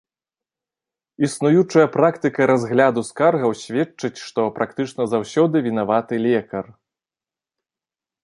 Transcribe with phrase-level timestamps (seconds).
[1.27, 6.65] Існуючая практыка разгляду скаргаў сведчыць, што практычна заўсёды вінаваты лекар.